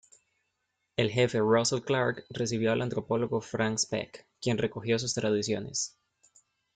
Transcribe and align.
El 0.97 1.11
jefe 1.11 1.37
Russell 1.39 1.81
Clark 1.83 2.25
recibió 2.31 2.71
al 2.71 2.81
antropólogo 2.81 3.39
Frank 3.39 3.77
Speck, 3.77 4.25
quien 4.41 4.57
recogió 4.57 4.97
sus 4.97 5.13
tradiciones. 5.13 5.95